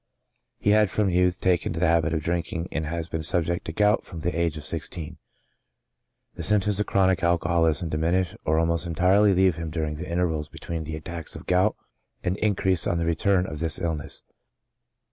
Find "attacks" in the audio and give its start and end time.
10.95-11.35